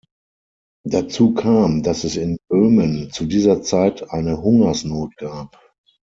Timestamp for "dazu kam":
0.83-1.83